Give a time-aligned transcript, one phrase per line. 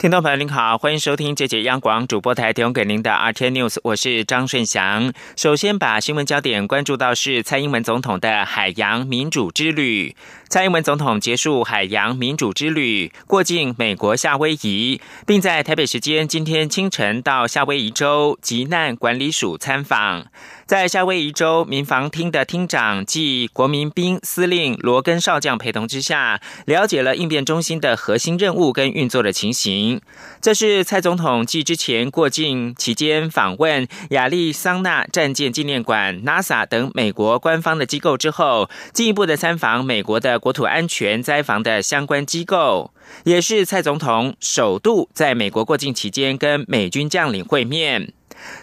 [0.00, 5.12] 听众朋友您好，欢迎收听这节央广主播台提供给您的 RT News，我是张顺祥。
[5.36, 10.16] 首先把新闻焦点关注到是蔡英文总统的海洋民主之旅。
[10.48, 20.28] 蔡英文总统结束海洋民主之旅，过境美国夏威夷，并在台北时间今天清晨到夏威夷州急难管理署参访。
[20.70, 30.00] 在夏威夷州民防厅的厅长暨国民兵司令罗根少将陪同之下，了解了应变中心的核心任务跟运作的情形。
[30.40, 42.92] 这是蔡总统继之前过境期间访问亚利桑那战舰纪念馆、NASA 等美国官方的机构之后，进一步的参访美国的国土安全灾防的相关机构，
[43.24, 48.12] 也是蔡总统首度在美国过境期间跟美军将领会面。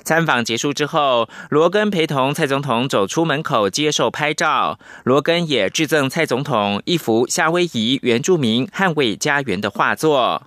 [0.04, 4.79] 参访结束之后，罗根陪同蔡总统走出门口接受拍照。
[5.04, 10.43] 罗根也致赠蔡总统一幅夏威夷原住民捍卫家园的画作。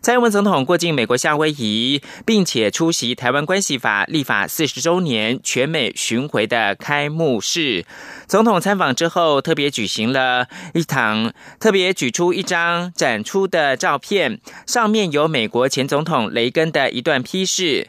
[0.00, 7.84] 蔡英文总统过境美国夏威夷，并且出席《台湾关系法》立法四十周年全美巡回的开幕式。
[8.28, 17.88] 总统参访之后，特别举行了一场，特别举出一张展出的照片，上面有美国前总统雷根的一段批示。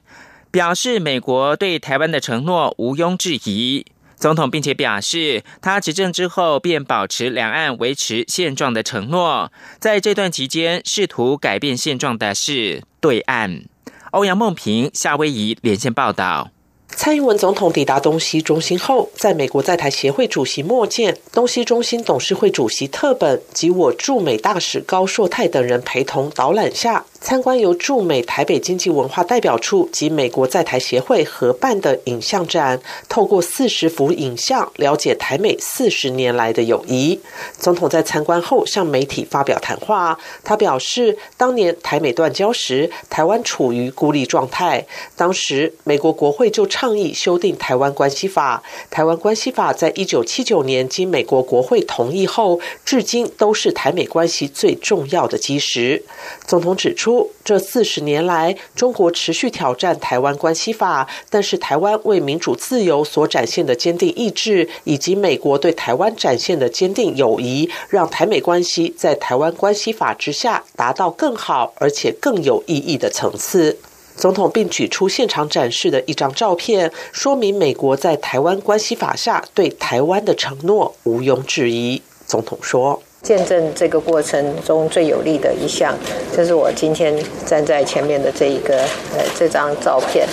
[0.51, 3.85] 表示美国对台湾的承诺毋庸置疑。
[4.15, 9.49] 总统并且表示，他执政之后便保持两岸维持现状的承诺。
[9.79, 13.63] 在这段期间，试图改变现状的是对岸。
[14.11, 16.51] 欧阳梦平，夏威夷连线报道。
[16.89, 27.05] 蔡英文总统抵达东西中心后，在美国在台协会主席莫健、东西中心董事会主席特本及我驻美大使高硕泰等人陪同导览下。
[27.21, 37.19] 参观由驻美台北经济文化代表处及美国在台协会合办的影像展，透过四十幅影像了解台美四十年来的友谊。
[37.57, 44.85] 总统在参观后向媒体发表谈话，他表示，当年台美断交时，台湾处于孤立状态，
[45.17, 56.01] 当时美国国会就倡议修订《台湾关系法》，《台湾关系法》在一九七九年经美国国会同意后，至今都是台美关系最重要的基石。
[56.47, 57.08] 总统指出。
[57.43, 73.77] 这四十年来，中国持续挑战《台湾关系法》，但是台湾为民主自由所展现的坚定意志，以及美国对台湾展现的坚定友谊，让台美关系在《台湾关系法》之下达到更好而且更有意义的层次。
[74.15, 82.01] 总统并举出现场展示的一张照片，说明美国在《台湾关系法》下对台湾的承诺毋庸置疑。
[82.27, 83.01] 总统说。
[83.21, 85.93] 见证这个过程中最有力的一项，
[86.35, 87.13] 就是我今天
[87.45, 88.77] 站在前面的这一个
[89.15, 90.27] 呃这张照片。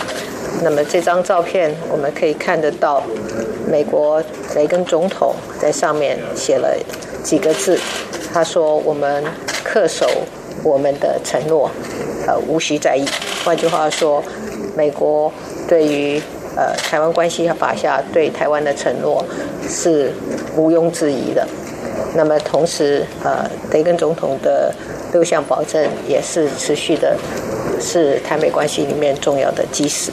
[0.62, 3.02] 那么这张照片我们可以看得到，
[3.70, 4.22] 美国
[4.54, 6.74] 雷根总统在上面写了
[7.22, 7.78] 几个字，
[8.32, 9.22] 他说：“我们
[9.66, 10.08] 恪守
[10.62, 11.70] 我们的承诺，
[12.26, 13.04] 呃，无需在意。”
[13.44, 14.22] 换句话说，
[14.74, 15.30] 美国
[15.68, 16.18] 对于
[16.56, 19.22] 呃台湾关系法下对台湾的承诺
[19.68, 20.12] 是
[20.56, 21.46] 毋庸置疑的。
[22.16, 24.74] 那么同时，呃，雷根总统的
[25.12, 27.14] 六项保证也是持续的，
[27.78, 30.10] 是台美关系里面重要的基石。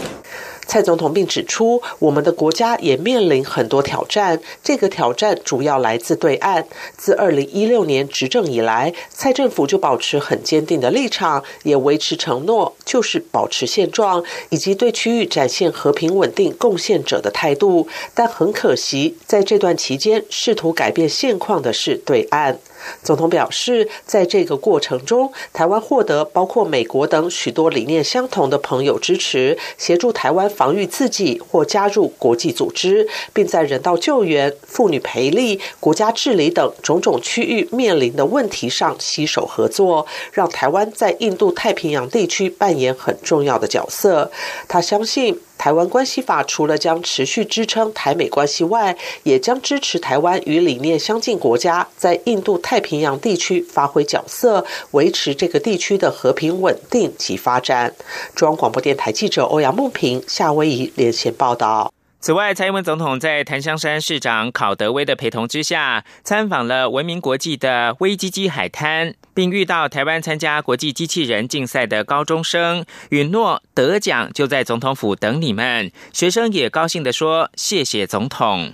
[0.66, 6.66] 蔡总统并指出，我们的国家也面临很多挑战，这个挑战主要来自对岸。
[6.98, 17.88] 自二零一六年执政以来，蔡政府就保持很坚定的立场，也维持承诺，就是保持现状，以及对区域展现和平稳定贡献者的态度。
[18.14, 22.60] 但很可惜，在这段期间，试图改变现况的是对岸。
[23.04, 44.32] 总统表示，在这个过程中，台湾获得包括美国等许多理念相同的朋友支持，协助台湾防御自己或加入国际组织，并在人道救援、妇女培力、国家治理等种种区域面临的问题上携手合作，让台湾在印度太平洋地区扮演很重要的角色。
[44.68, 45.40] 他相信。
[45.64, 57.96] 台湾关系法除了将持续支撑台美关系外，也将支持台湾与理念相近国家在印度太平洋地区发挥角色，维持这个地区的和平稳定及发展。
[58.36, 61.94] 中央广播电台记者欧阳梦平夏威夷连线报道。
[62.24, 75.92] 此外，蔡英文总统在檀香山市长考德威的陪同之下，参访了文明国际的微基基海滩，并遇到台湾参加国际机器人竞赛的高中生，允诺得奖就在总统府等你们。
[76.14, 78.72] 学生也高兴地说：“谢谢总统。”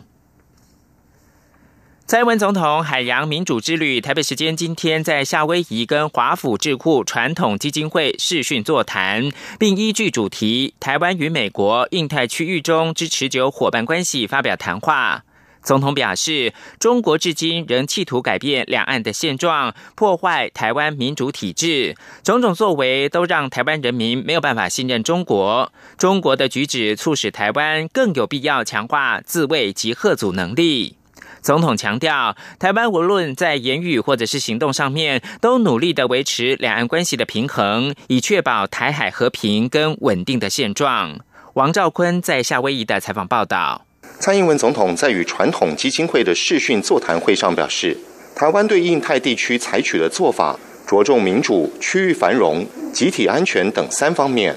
[2.10, 9.30] 蔡英文总统海洋民主之旅，台北时间今天在夏威夷跟华府智库传统基金会视讯座谈，
[9.60, 15.24] 并依据主题“台湾与美国印太区域中之持久伙伴关系”发表谈话。
[15.62, 25.72] 总统表示，中国至今仍企图改变两岸的现状，破坏台湾民主体制，种种作为都让台湾人民没有办法信任中国。
[25.96, 30.96] 中国的举止促使台湾更有必要强化自卫及贺阻能力。
[31.42, 41.20] 总统强调，台湾无论在言语或者是行动上面，都努力的维持两岸关系的平衡，以确保台海和平跟稳定的现状。
[41.54, 43.86] 王兆坤在夏威夷的采访报道。
[44.20, 47.98] 蔡英文总统在与传统基金会的视讯座谈会上表示，
[48.36, 54.56] 台湾对印太地区采取的做法，着重民主、区域繁荣、集体安全等三方面。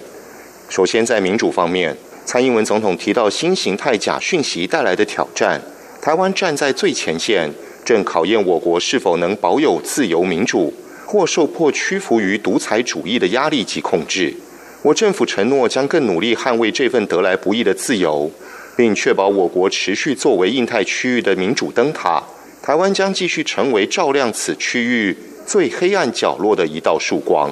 [0.68, 5.60] 首先，在民主方面，蔡英文总统提到新形态假讯息带来的挑战。
[6.02, 7.48] 台湾站在最前线，
[7.84, 10.74] 正考验我国是否能保有自由民主，
[11.06, 14.34] 或受迫屈服于独裁主义的压力及控制。
[14.82, 18.28] 我政府承诺将更努力捍卫这份得来不易的自由，
[18.76, 22.20] 并确保我国持续作为印太区域的民主灯塔。
[22.60, 25.16] 台湾将继续成为照亮此区域
[25.46, 27.48] 最黑暗角落的一道曙光。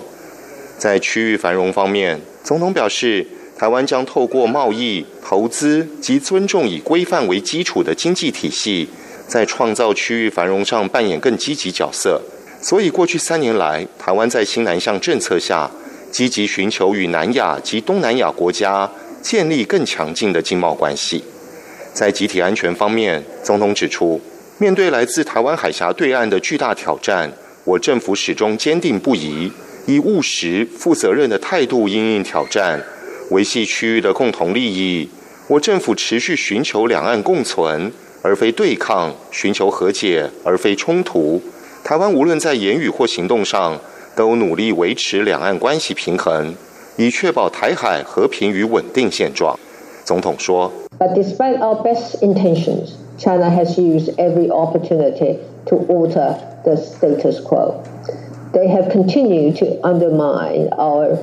[0.76, 3.25] 在区域繁荣方面，总统表示。
[3.60, 8.88] 台湾将透过贸易、投资及尊重以规范为基础的经济体系，
[9.28, 12.22] 在创造区域繁荣上扮演更积极角色。
[12.62, 15.70] 所以，过去三年来，台湾在新南向政策下，
[16.10, 18.90] 积极寻求与南亚及东南亚国家
[19.20, 21.22] 建立更强劲的经贸关系。
[21.92, 24.18] 在集体安全方面，总统指出，
[24.56, 27.30] 面对来自台湾海峡对岸的巨大挑战，
[27.64, 29.52] 我政府始终坚定不移，
[29.84, 32.82] 以务实、负责任的态度应应挑战。
[33.31, 35.09] 维系区域的共同利益，
[35.47, 41.42] 我政府持续寻求两岸共存，而非对抗；寻求和解，而非冲突。
[41.83, 43.80] 台湾无论在言语或行动上，
[44.15, 46.56] 都努力维持两岸关系平衡，
[46.97, 49.59] 以确保台海和平与稳定现状。
[50.03, 57.81] 总统说：“But despite our best intentions, China has used every opportunity to alter the status quo.
[58.53, 61.18] They have continued to undermine our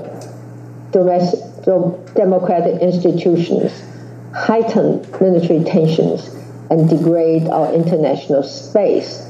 [0.92, 1.45] domestic.”
[2.15, 3.83] Democratic institutions,
[4.33, 6.29] heighten military tensions,
[6.69, 9.23] and degrade our international space.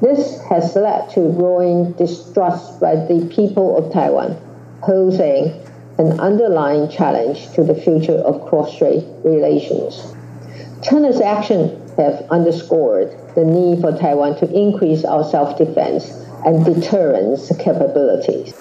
[0.00, 4.36] This has led to growing distrust by the people of Taiwan,
[4.82, 5.54] posing
[5.98, 10.14] an underlying challenge to the future of cross-strait relations.
[10.82, 16.10] China's actions have underscored the need for Taiwan to increase our self-defense
[16.44, 18.52] and deterrence capabilities.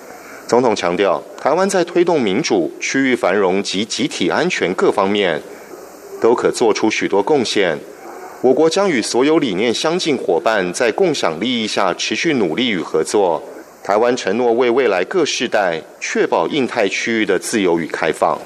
[0.52, 5.42] 总统强调，台湾在推动民主、区域繁荣及集体安全各方面，
[6.20, 7.80] 都可做出许多贡献。
[8.42, 13.42] 我国将与所有理念相近伙伴在共享利益下持续努力与合作。
[13.82, 18.38] 台湾承诺为未来各世代确保印太区域的自由与开放。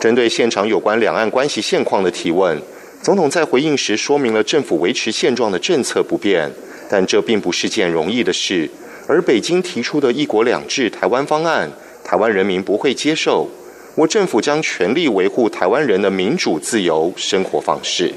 [0.00, 2.58] 针对现场有关两岸关系现况的提问，
[3.02, 6.50] 总统在回应时说明了政府维持现状的政策不变，
[6.88, 8.70] 但这并不是件容易的事。
[9.08, 11.70] 而北京提出的一国两制台湾方案，
[12.04, 13.48] 台湾人民不会接受。
[13.94, 18.12] 我政府将全力维护台湾人的民主自由生活方式。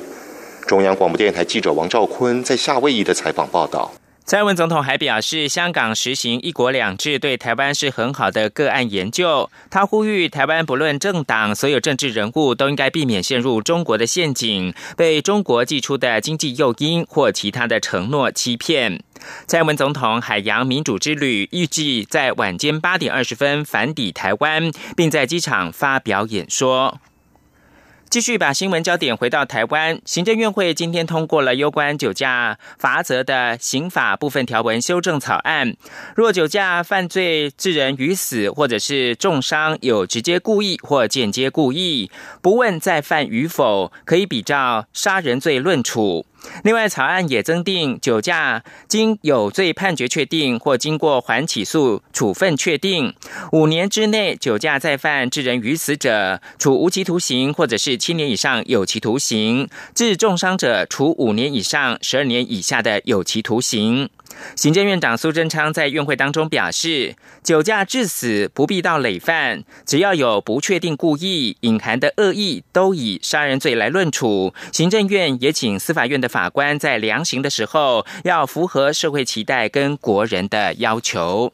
[0.68, 3.92] 中央广播电台记者王兆坤在夏威夷的采访报道。
[4.30, 9.50] 蔡文总统还表示，香港实行“一国两制”对台湾是很好的个案研究。
[9.72, 19.02] 他呼吁台湾不论政党，所有政治人物都应该避免陷入中国的陷阱，被中国寄出的经济诱因或其他的承诺欺骗。
[19.48, 27.00] 蔡文总统海洋民主之旅预计在晚间八点二十分返抵台湾，并在机场发表演说。
[28.10, 35.76] 继续把新闻焦点回到台湾，行政院会今天通过了有关酒驾罚则的刑法部分条文修正草案。
[36.16, 42.10] 若酒驾犯罪致人于死，或者是重伤，有直接故意或间接故意，
[42.42, 46.26] 不问再犯与否，可以比照杀人罪论处。
[46.64, 53.14] 另外，草案也增订酒驾经有罪判决确定或经过缓起诉处分确定，
[53.52, 64.10] 五年之内酒驾再犯致人于死者，处无期徒刑或者是七年以上有期徒刑；致重伤者，处五年以上十二年以下的有期徒刑。
[64.56, 74.54] 行政院长苏贞昌在院会当中表示，酒驾致死不必到累犯，只要有不确定故意、隐含的恶意，都以杀人罪来论处。
[74.72, 81.54] 行政院也请司法院的法官在量刑的时候，要符合社会期待跟国人的要求。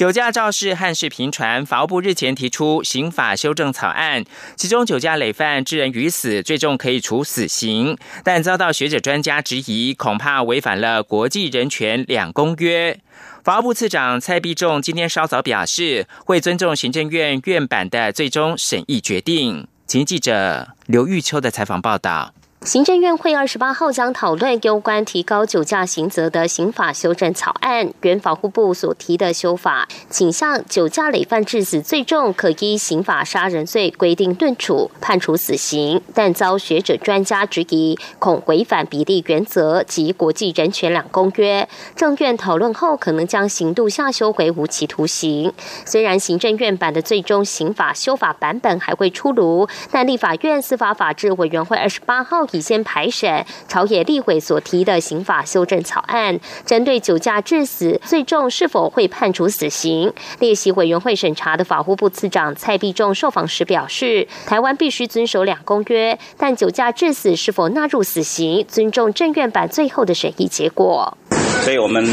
[0.00, 4.24] 酒驾肇事憾事频传，法务部日前提出刑法修正草案，
[4.56, 12.98] 其中酒驾累犯致人于死，最终可以处死刑，但遭到学者专家质疑，恐怕违反了国际人权两公约。
[13.44, 19.68] 法务部次长蔡必仲今天稍早表示，会尊重行政院院版的最终审议决定。
[19.86, 22.32] 请记者刘玉秋的采访报道。
[22.66, 27.90] 行政院会二十八号将讨论有关提高酒驾刑责的刑法修正草案。
[28.02, 41.66] 原法务部所提的修法倾向酒驾累犯致死最重可依刑法杀人罪规定顿处判处死刑，但遭学者专家质疑，恐违反比例原则及国际人权两公约。
[41.96, 45.50] 政院讨论后可能将刑度下修回无期徒刑。
[45.86, 52.46] 虽然行政院版的最终刑法修法版本还会出炉，但立法院司法法制委员会二十八号。
[52.50, 60.12] 体先排审朝野立会所提的刑法修正草案，针对酒驾致死最重是否会判处死刑？
[60.40, 71.16] 列席委员会审查的法务部次长蔡必仲受访时表示，台湾必须遵守两公约，但酒驾致死是否纳入死刑，尊重政院版最后的审议结果。
[71.64, 72.04] 所以我们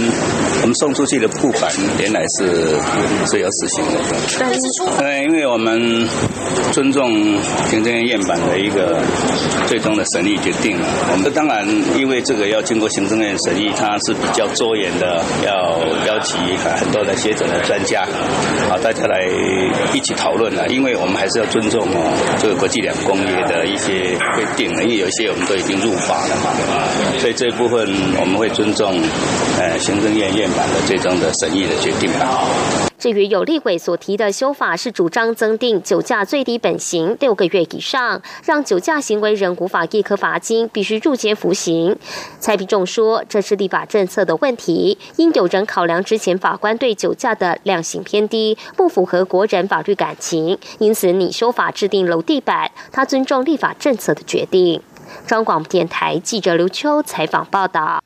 [0.61, 2.45] 我们送出去的布板原来是
[3.27, 3.99] 是有死刑的，
[4.39, 4.59] 但是
[4.99, 6.07] 呃，因为我们
[6.71, 7.09] 尊重
[7.69, 8.99] 行政院院版的一个
[9.67, 10.87] 最终的审议决定了。
[11.11, 11.65] 我们当然
[11.97, 18.01] 因为这个要经过行政院审议，它是比较周延的，要邀请很多的学者的专家
[18.69, 19.25] 啊，大家来
[19.93, 20.67] 一起讨论了。
[20.67, 26.51] 因为我们还是要尊重哦这个国际两公约的一些规定了，因为有一些我们都已经入法了嘛，
[27.19, 27.87] 所以这一部分
[28.19, 28.99] 我们会尊重。
[29.59, 32.39] 呃，行政院院版的最终的审议的决定吧。
[32.99, 41.95] 至于有立委所提的修法，是主张增定酒驾最低本刑六个月以上，让酒驾行为人无法一颗罚金，必须入监服刑。
[42.39, 52.71] 蔡必仲说，这是立法政策的问题，因有人考量之前法官对酒驾的量刑偏低，不符合国人法律感情，因此拟修法制定楼地板。
[52.91, 54.81] 他尊重立法政策的决定。
[55.27, 58.01] 中广电台记者刘秋采访报道。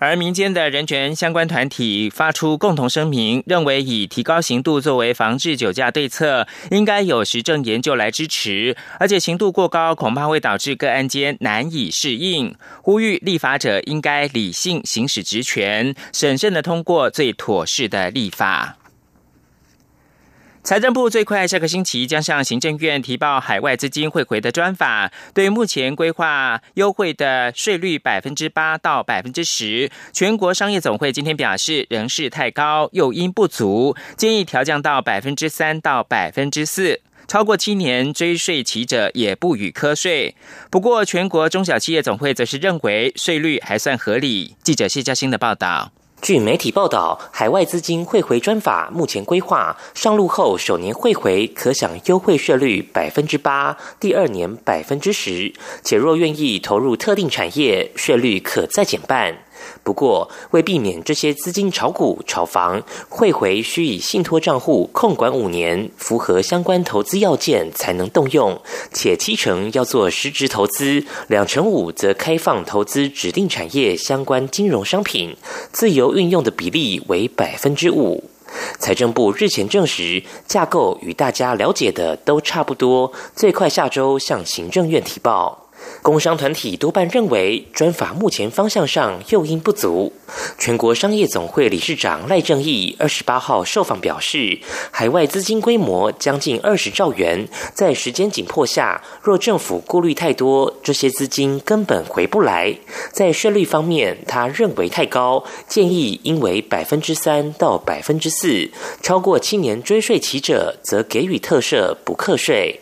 [0.00, 18.79] 而民间的人权相关团体发出共同声明，认为以提高刑度作为防治酒驾对策，应该有实证研究来支持，而且刑度过高恐怕会导致个案间难以适应，呼吁立法者应该理性行使职权，审慎的通过最妥适的立法。
[20.62, 40.36] 财政部最快下个星期将向行政院提报海外资金汇回的专法，对目前规划优惠的税率百分之八到百分之十，全国商业总会今天表示仍是太高，诱因不足，建议调降到百分之三到百分之四，超过七年追税期者也不予科税。
[40.70, 44.56] 不过，全国中小企业总会则是认为税率还算合理。
[44.62, 45.90] 记者谢嘉欣的报道。
[46.22, 59.34] 据媒体报道，海外资金汇回专法目前规划上路后首年汇回可享优惠税率百分之八，第二年百分之十，且若愿意投入特定产业，税率可再减半。
[59.82, 68.60] 不过，为避免这些资金炒股、炒房，汇回需以信托账户控管五年，符合相关投资要件才能动用，
[68.92, 75.36] 且七成要做实质投资，两成五则开放投资指定产业相关金融商品，
[75.72, 78.30] 自由运用的比例为百分之五。
[78.78, 85.59] 财政部日前证实，架构与大家了解的都差不多，最快下周向行政院提报。
[86.02, 90.12] 工商团体多半认为专法目前方向上诱因不足。
[90.58, 94.58] 全国商业总会理事长赖正义二十八号受访表示，
[94.90, 102.78] 海外资金规模将近二十兆元，在时间紧迫下，若政府顾虑太多，这些资金根本回不来。
[103.12, 108.70] 在税率方面，他认为太高，建议应为百分之三到百分之四，
[109.02, 112.80] 超过七年追税期者，则给予特赦不课税。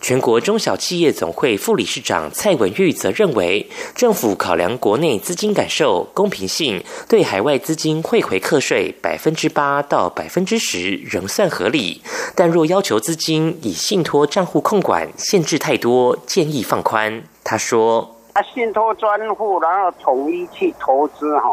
[0.00, 12.00] 全国中小企业总会副理事长蔡文玉则认为，政府考量国内资金感受、公平性，对海外资金汇回课税百分之八到百分之十仍算合理。
[12.36, 17.22] 但若要求资金以信托账户控管，限制太多，建议放宽。
[17.42, 21.50] 他说：“啊，信托专户，然后统一去投资，哈，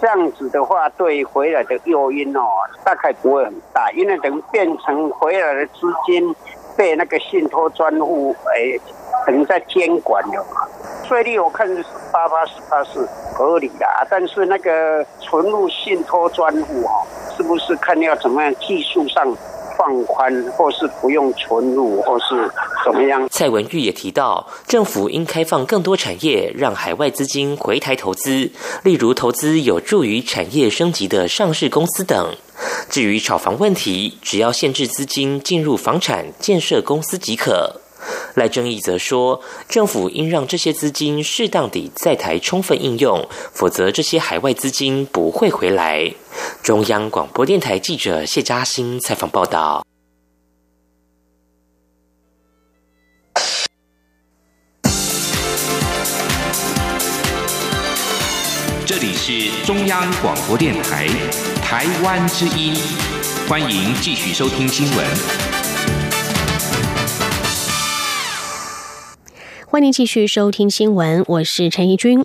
[0.00, 2.42] 这样子的话，对回来的诱因哦，
[2.84, 6.34] 大概不会很大，因为等变成回来的资金。”
[6.76, 8.78] 被那个信托专户诶，
[9.24, 10.68] 可能在监管的嘛，
[11.08, 11.66] 税率我看
[12.12, 13.00] 八八十八是
[13.34, 17.06] 合理的，但是那个存入信托专户哦，
[17.36, 19.36] 是不是看要怎么样技术上
[19.76, 22.50] 放宽，或是不用存入，或是
[22.84, 23.28] 怎么样？
[23.28, 28.50] 蔡文玉也提到，政府应开放更多产业，让海外资金回台投资，
[28.82, 32.34] 例如投资有助于产业升级的上市公司等。
[32.88, 37.80] 至于炒房问题，只要限制资金进入房产建设公司即可。
[38.34, 46.12] 赖正义则说，政府应让这些资金适当地在台充分应用，否则这些海外资金不会回来。
[46.62, 49.84] 中央广播电台记者谢嘉欣采访报道。
[59.28, 61.08] 是中央广播电台
[61.60, 62.72] 台湾之音，
[63.48, 65.04] 欢迎继续收听新闻。
[69.66, 72.24] 欢迎继续收听新闻，我是陈怡君。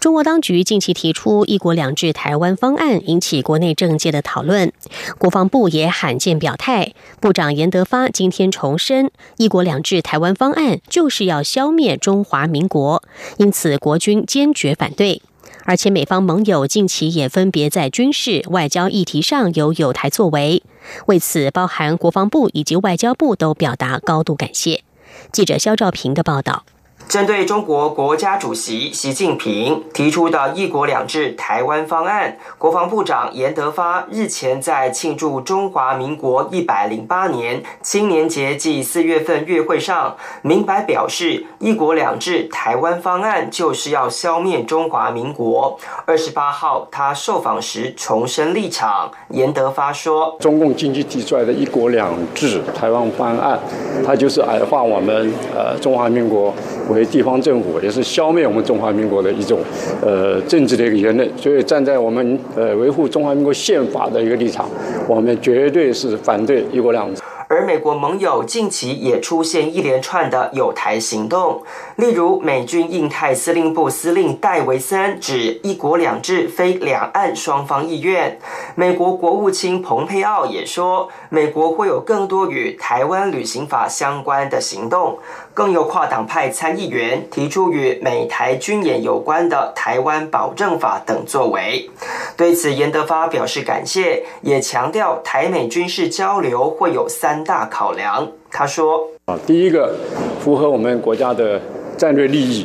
[0.00, 4.72] 中国当局近期提出“一国两制”台湾方案，引起国内政界的讨论。
[5.18, 13.04] 国防部也罕见表态，部长严德发今天重申，“一国两制”台湾方案就是要消灭中华民国，
[13.36, 15.22] 因此国军坚决反对。
[15.64, 20.62] 而且美方盟友近期也分别在军事、外交议题上有有台作为，
[21.06, 24.82] 为此，包含国防部以及外交部都表达高度感谢。
[25.30, 26.64] 记者肖兆平的报道。
[27.08, 45.78] 针对中国国家主席习近平提出的一国两制台湾方案，国防部长严德发日前在庆祝中华民国一百零八年青年节暨四月份月会上，明白表示，一国两制台湾方案就是要消灭中华民国。
[46.06, 53.60] 二十八号，他受访时重申立场，严德发说：“中共经济提出来的一国两制台湾方案，
[54.06, 56.54] 它就是矮化我们呃中华民国。”
[56.92, 59.60] 为地方政府也是消灭我们中华民国的一种
[60.00, 64.68] 呃政治的一个言论，所以站在我们呃维护中华民国宪法的一个立场，
[65.08, 67.22] 我们绝对是反对一国两制。
[67.48, 71.62] 而美国盟友近期也出现一连串的有台行动，
[71.96, 78.38] 例如美军印太司令部司令戴维森指“一国两制”非两岸双方意愿。
[78.74, 85.18] 美国国务卿蓬佩奥也说，美国会有更多与台湾旅行法相关的行动。
[85.54, 91.90] 更有跨党派参议员提出与美台军演有关的《台湾保证法》等作为。
[92.36, 98.28] 对此，严德发表示感谢，也强调台美军事交流会有三大考量。
[98.50, 99.94] 他说：“啊，第一个
[100.40, 101.60] 符合我们国家的
[101.98, 102.64] 战略利益；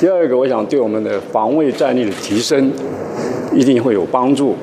[0.00, 2.72] 第二个，我想对我们的防卫战力的提升
[3.52, 4.54] 一定会有帮助；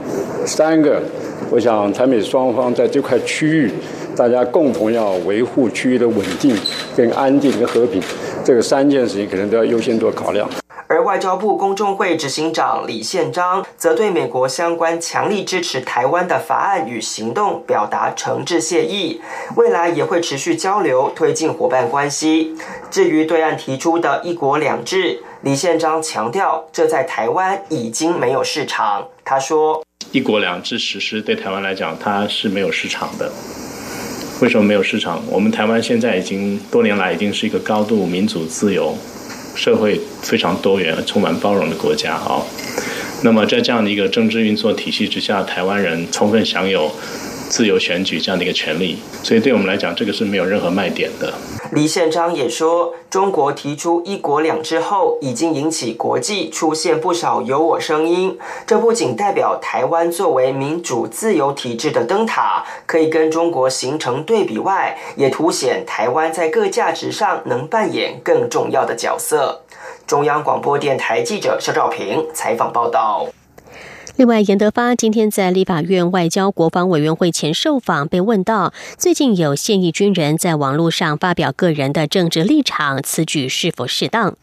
[0.46, 1.02] 三个，
[1.50, 3.72] 我想台美双方在这块区域。”
[4.18, 6.58] 大家共同要维护区域的稳定、
[6.96, 8.02] 跟安定、跟和平，
[8.44, 10.50] 这个三件事情可能都要优先做考量。
[10.88, 19.22] 而外交部公众会执行长李宪章则对美国相关强力支持台湾的法案与行动表达诚挚谢意，
[19.58, 22.56] 未来也会持续交流，推进伙伴关系。
[22.90, 29.10] 至于对岸提出的一国两制，李宪章强调，这在台湾已经没有市场。
[29.26, 33.30] 他说：“一国两制实施对台湾来讲，它是没有市场的。”
[34.40, 35.20] 为什么没有市场？
[35.32, 38.96] 我们台湾现在已经多年来已经是一个高度民主自由、
[39.56, 42.40] 社会非常多元、充满包容的国家啊。
[43.24, 46.92] 那么在这样的一个政治运作体系之下，台湾人充分享有
[47.50, 51.34] 自由选举这样的一个权利，所以对我们来讲，这个是没有任何卖点的。
[51.72, 58.38] 李宪章也说，中国提出“一国两制”后，已经引起国际出现不少有我声音。
[58.66, 69.62] 这不仅代表台湾作为民主自由体制的灯塔可以跟中国形成对比外，也凸显台湾在各价值上能扮演更重要的角色。
[70.06, 73.28] 中央广播电台记者肖兆平采访报道。
[74.18, 84.36] 另外，严德发今天在立法院外交国防委员会前受访，被问到最近有现役军人在网络上发表个人的政治立场，此举是否适当？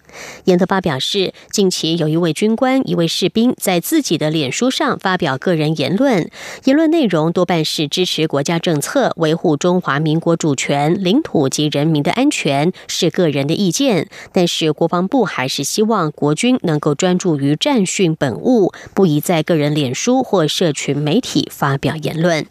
[0.44, 6.30] 严德发表示，近期有一位军官、一位士兵在自己的脸书上发表个人言论，
[6.64, 14.08] 言论内容多半是支持国家政策、维护中华民国主权、领土及人民的安全，是个人的意见。
[14.32, 22.46] 但是国防部还是希望国军能够专注于战训本务，不宜在个人脸书或社群媒体发表言论。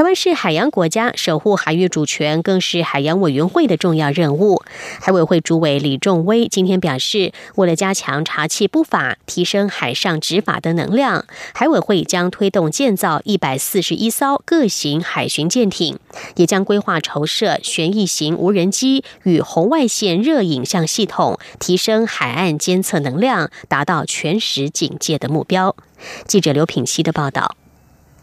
[0.00, 4.62] 台湾是海洋国家，守护海域主权更是海洋委员会的重要任务。
[4.98, 15.98] 海委会主委李仲威今天表示，为了加强查缉不法、提升海上执法的能量，海委会将推动建造一百四十一艘各型海巡舰艇，
[16.36, 25.76] 也将规划筹设旋翼型无人机与红外线热影像系统，提升海岸监测能量，达到全时警戒的目标。
[26.26, 27.59] 记者刘品希的报道。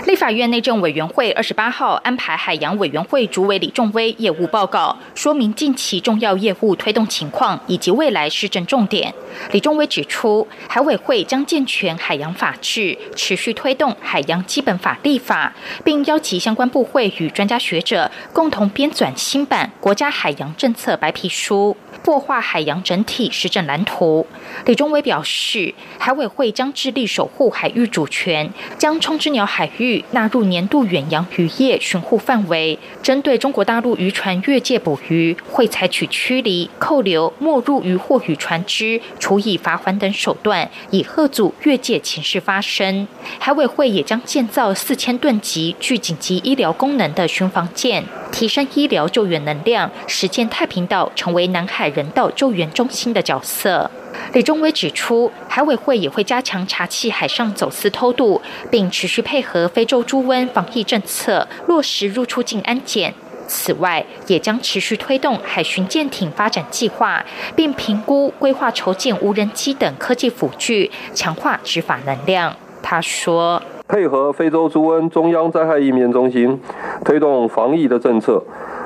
[0.06, 9.14] 立法院内政委员会二十八号安排海洋委员会主委李仲威业务报告，说明近期重要业务推动情况以及未来施政重点。
[9.52, 21.76] 李仲威指出，海委会将健全海洋法制，持续推动海洋基本法立法，并邀集相关部会与专家学者共同编纂新版国家海洋政策白皮书。
[22.04, 24.26] 破化海洋整体施政蓝图。
[24.66, 32.78] 李宗伟表示，海委会将致力守护海域主权，将冲之鸟海域纳入年度远洋渔业巡护范围。
[33.02, 43.08] 针对中国大陆渔船越界捕鱼，会采取驱离、扣留、没入渔获与船只、处以罚款等手段，以遏阻越界情事发生。
[43.40, 51.87] 海委会也将建造四千吨级具紧急医疗功能的巡防舰，提升医疗救援能量，实践太平岛成为南海。
[51.90, 53.90] 人道救援中心的角色，
[54.34, 63.14] 李宗伟指出，海委会也会加强查缉海上走私偷渡，并持续配合非洲猪瘟防疫政策，落实入出境安检。
[63.48, 67.24] 此外，也将持续推动海巡舰艇发展计划，
[67.56, 72.54] 并评估规划筹建无人机等科技辅具，强化执法能量。
[72.84, 76.60] 他说，配合非洲猪瘟中央灾害应变中心，
[77.06, 78.44] 推动防疫的政策，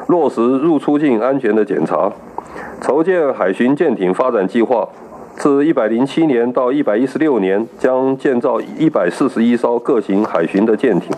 [0.07, 2.11] 落实入出境安全的检查。
[2.81, 4.89] 筹建海巡舰艇发展计划，
[5.35, 11.15] 自一百零七年到一百一十六年，将建造一百四十一艘各型海巡的舰艇。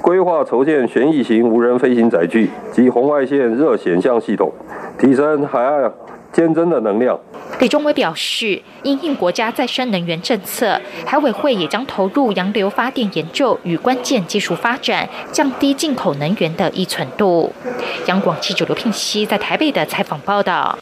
[0.00, 4.50] 规划筹建旋翼型无人飞行载具及红外线热显像系统，
[4.98, 5.92] 提升海岸
[6.32, 7.18] 监侦的能量。
[7.58, 17.52] 李宗伟表示，因应国家再生能源政策，海委会也将投入洋流发电研究与关键技术发展，降低进口能源的依存度。
[18.06, 20.78] 央广记者刘聘熙在台北的采访报道。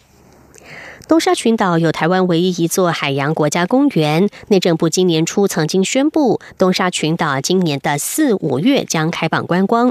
[1.09, 4.29] 东沙群岛有台湾唯一一座海洋国家公园。
[4.49, 9.91] 内政部今年初曾经宣布，东沙群岛今年的四五月将开放观光。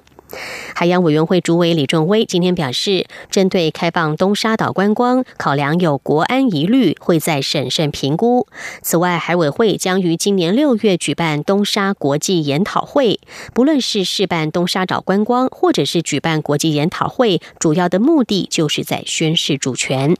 [0.75, 8.47] 海洋委员会主委李仲威今天表示，针对开放东沙岛观光，考量有国安疑虑，会再审慎评估。
[8.81, 13.19] 此外，海委会将于今年六月举办东沙国际研讨会。
[13.53, 20.15] 不论是试办东沙岛观光，或者是举办国际研讨会，主要的目的就是在宣示主权。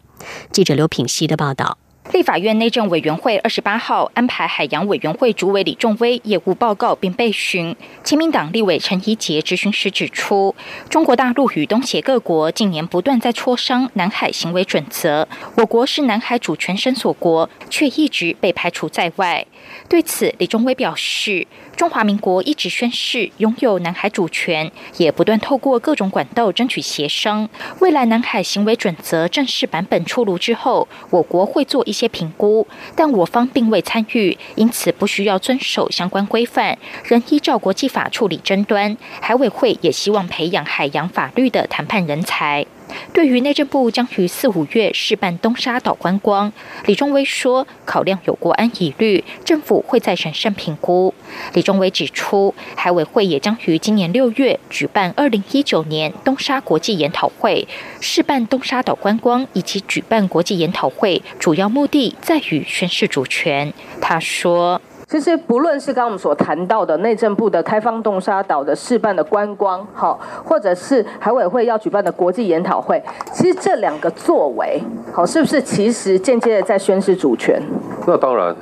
[0.52, 1.78] 记者刘品希的报道。
[2.14, 7.76] 立法院内政委员会二十八号安排海洋委员会主委李仲威业务报告并备询。
[8.02, 10.56] 亲民党立委陈怡杰质询时指出，
[10.90, 19.46] 中国大陆与东协各国近年不断在磋商南海行为准则，我国是南海主权申索国，却一直被排除在外。
[19.90, 21.46] 对此，李仲威表示。
[21.78, 27.48] 中华民国一直宣誓拥有南海主权，也不断透过各种管道争取协商。
[27.80, 38.98] 未来南海行为准则正式版本出炉之后，我国会做一些评估，但我方并未参与，因此不需要遵守相关规范，仍依照国际法处理争端。
[39.22, 42.66] 海委会也希望培养海洋法律的谈判人才。
[43.14, 46.52] 对于内政部将于四五月试办东沙岛观光，
[46.86, 51.14] 李宗威说，考量有国安疑虑，政府会再审慎评估。
[51.54, 57.68] 李宗威指出，海委会也将于今年六月举办二零一九年东沙国际研讨会，
[58.00, 63.74] 试办东沙岛观光以及举办国际研讨会，主要目的在于宣示主权。
[64.00, 64.82] 他说。
[65.10, 77.62] 其实不论是刚刚我们所谈到的内政部的开放洞沙岛的示范的观光，好，或者是海委会要举办的国际研讨会，其实这两个作为，好，是不是其实间接的在宣示主权？
[78.06, 78.54] 那当然，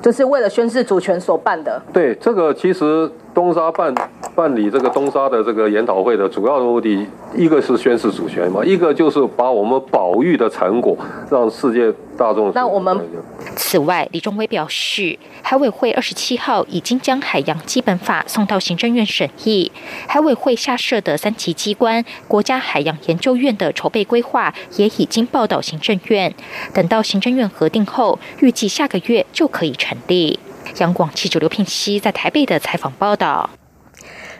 [0.00, 1.82] 就是为了宣示主权所办的。
[1.92, 3.92] 对，这个其实东沙办
[4.36, 10.96] 办理这个东沙的这个研讨会的主要的目的，一个是宣示主权嘛，一个就是把我们保育的成果
[11.28, 12.52] 让世界大众。
[12.54, 12.96] 那我们。
[13.70, 19.70] 此外，李忠威表示，海委会二十七号已经将海洋基本法送到行政院审议，
[20.06, 26.34] 海委会下设的三级机关国家海洋研究院的筹备规划也已经报到行政院，
[26.72, 30.38] 等到行政院核定后，预计下个月就可以成立。
[30.78, 33.50] 杨广记者刘聘熙在台北的采访报道。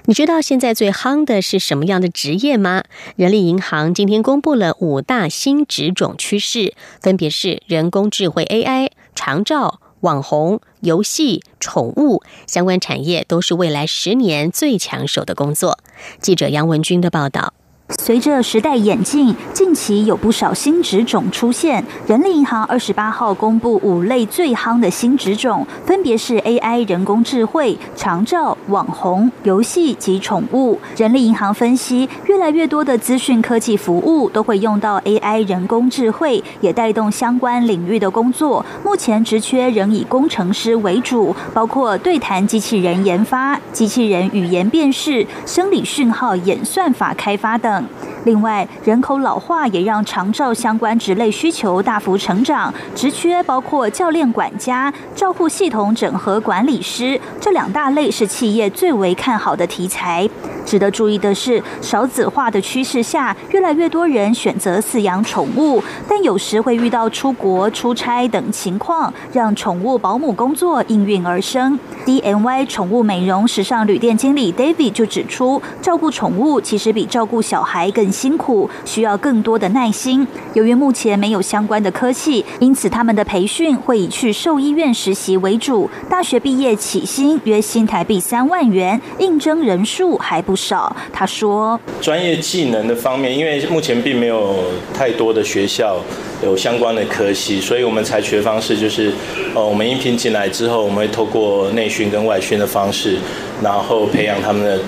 [0.06, 2.84] 你知道现在最夯的是什么样的职业吗？
[3.16, 8.88] 人力银行今天公布了五大新职种趋势，分别是人工智慧 AI。
[9.18, 15.80] 长照、网红、游戏、宠物相关产业都是未来十年最抢手的工作。
[16.20, 17.57] 记者杨文军的报道。
[17.90, 21.82] 随着时代演进，近期有不少新职种出现。
[22.06, 30.78] 人力银行二十八号公布五类最夯的新职种，分别是 AI、人工智慧、长照、网红、游戏及宠物。
[30.98, 38.64] 人力银行分析，越来越多的资讯科技服务都会用到 AI、人工智慧，也带动相关领域的工作。
[38.84, 47.77] 目前职缺仍以工程师为主，包括对谈机器人研发、机器人语言辨识、生理讯号演算法开发等。
[48.24, 60.28] 另外，人口老化也让长照相关职类需求大幅成长，职缺包括教练、管家、照护系统整合管理师这两大类是企业最为看好的题材。
[60.68, 71.78] 值得注意的是，少子化的趋势下，越来越多人选择饲养宠物，但有时会遇到出国、出差等情况，让宠物保姆工作应运而生。
[72.04, 80.26] DNY 宠物美容时尚旅店经理 David 就指出，照顾宠物其实比照顾小孩更辛苦，需要更多的耐心。
[80.52, 85.88] 由于目前没有相关的科系，因此他们的培训会以去兽医院实习为主。
[86.10, 90.57] 大学毕业起薪约新台币三万元，应征人数还不。
[90.58, 94.56] 少，他说，专业技能的方面，因为目前并没有
[94.92, 96.00] 太多的学校
[96.42, 99.12] 有相关的科系，所以我们采取的方式就是，
[99.54, 103.16] 呃，我们应聘进来之后，我们会透过内训跟外训的方式，
[103.62, 104.78] 然后培养他们的。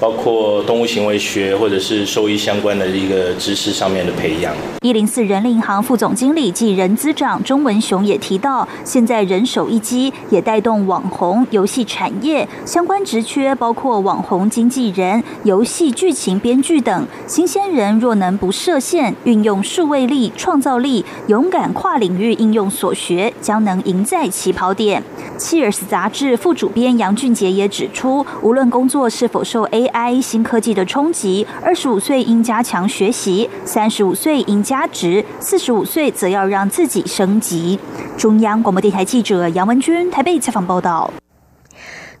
[0.00, 4.54] 包括动物行为学或者是兽医相关的一个知识上面的培养。
[4.80, 17.06] 一零四人力银行副总经理暨人资长钟文雄也提到，现在人手一机，也带动网红游戏产业相关职缺，包括网红经纪人、游戏剧情编剧等。
[17.26, 25.02] 新鲜人若能不设限，运用数位力、创造力，勇敢跨领域应用所学，将能赢在起跑点。
[25.38, 37.78] Cheers 杂志副主编杨俊杰也指出，无论工作是否受 AI I 新科技的冲击，二十五岁应加强学习，三十五岁应加值，四十五岁则要让自己升级。
[38.16, 41.10] 中央广播电台记者杨文君台北采访报道。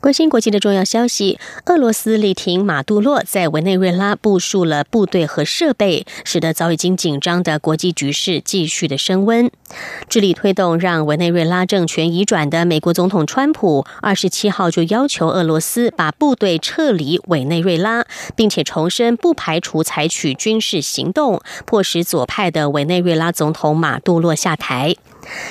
[0.00, 9.50] 关心国际的重要消息：俄罗斯力挺马杜洛在委内瑞拉部署了部队和设备，使得早已经紧张的国际局势继续的升温。
[10.08, 24.96] 致力推动让委内瑞拉政权移转的美国总统川普，二十七号就要求俄罗斯把部队撤离委内瑞拉，并且重申不排除采取军事行动，迫使左派的委内瑞拉总统马杜洛下台。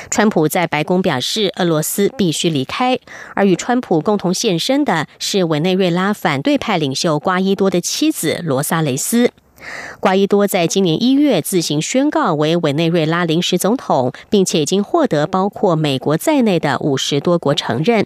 [0.10, 3.00] 川普在白宫表示，俄罗斯必须离开。
[3.36, 9.32] 而与川普共同现身的是委内瑞拉反对派领袖瓜伊多的妻子罗萨雷斯。
[10.00, 18.06] 瓜伊多在今年一月自行宣告为委内瑞拉临时总统，并且已经获得包括美国在内的五十多国承认。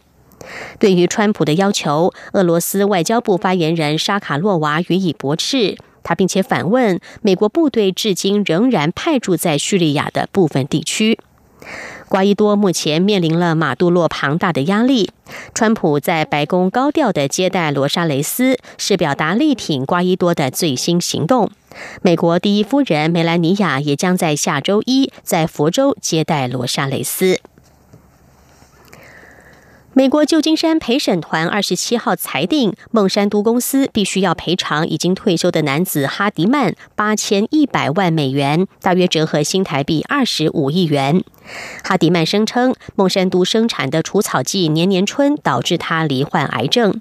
[0.79, 5.77] 对于川普的要求，俄罗斯外交部发言人沙卡洛娃予以驳斥。
[6.01, 11.17] 他并且反问：美国部队至今仍然派驻在叙利亚的部分地区。
[12.13, 15.09] 瓜伊多目前面临了马杜洛庞大的压力。
[15.55, 21.49] 川普在白宫高调的接待罗莎雷斯，是表达力挺瓜伊多的最新行动。
[22.03, 27.39] 美国第一夫人梅兰妮亚也将在下周一在佛州接待罗莎雷斯。
[29.95, 41.23] 美国旧金山陪审团二十七号裁定，孟山都公司必须要赔偿已经退休的男子哈迪曼八千一百万美元，大约折合新台币二十五亿元。
[41.83, 46.99] 哈迪曼声称，孟山都生产的除草剂年年春导致他罹患癌症。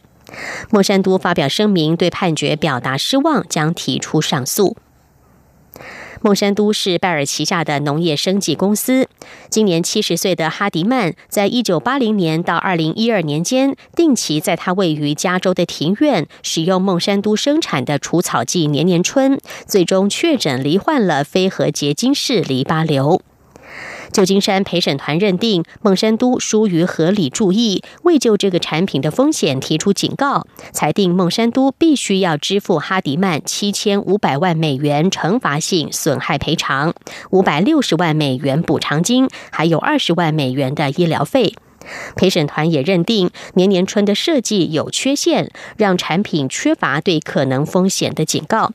[0.69, 4.77] 孟山都发表声明，对判决表达失望，将提出上诉。
[6.23, 9.09] 孟山都是拜耳旗下的农业生技公司。
[9.51, 23.21] 今年七十岁的哈迪曼，在一九八零年到二零一二年间，定期在他位于加州的庭院使用孟山都生产的除草剂年年春，最终确诊罹患了非核结晶式淋巴瘤。
[24.13, 36.93] 旧金山陪审团认定孟山都疏于合理注意，未就这个产品的风险提出警告，裁定孟山都必须要支付哈迪曼七千五百万美元惩罚性损害赔偿、
[37.31, 41.55] 五百六十万美元补偿金，还有二十万美元的医疗费。
[42.15, 48.73] 陪审团也认定年年春的设计有缺陷，让产品缺乏对可能风险的警告。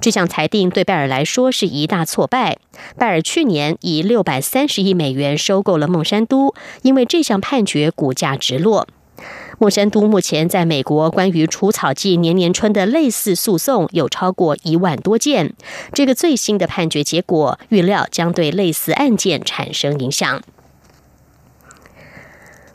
[0.00, 2.58] 这项裁定对拜尔来说是一大挫败。
[2.98, 8.86] 拜尔去年以六百三十亿美元收购了孟山都，因为这项判决股价直落。
[9.60, 15.54] 孟山都目前在美国关于除草剂年年春的类似诉讼有超过一万多件。
[15.92, 20.42] 这个最新的判决结果预料将对类似案件产生影响。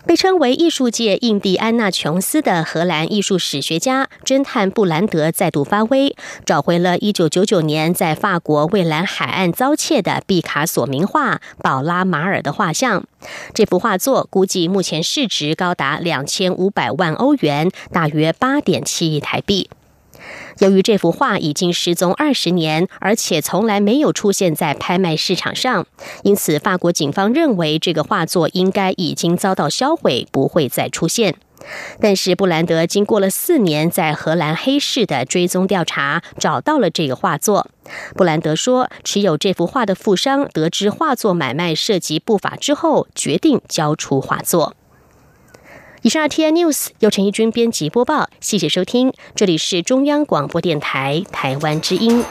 [0.10, 13.04] 被称为艺术界印第安纳琼斯的荷兰艺术史学家、侦探布兰德再度发威，找回了1999年在法国蔚蓝海岸遭窃的毕卡索名画《宝拉马尔》的画像。
[13.54, 19.70] 这幅画作估计目前市值高达2500万欧元，大约8.7亿台币。
[20.60, 25.86] 由于这幅画已经失踪二十年，而且从来没有出现在拍卖市场上，
[26.24, 31.36] 因此法国警方认为这个画作应该已经遭到销毁，不会再出现。
[32.00, 37.70] 但是布兰德经过了四年在荷兰黑市的追踪调查，找到了这个画作。
[38.16, 44.76] 布兰德说，持有这幅画的富商得知画作买卖涉及不法之后，决定交出画作。
[46.02, 52.24] 以上 T I News 由陈义军编辑播报，谢谢收听，这里是中央广播电台台湾之音。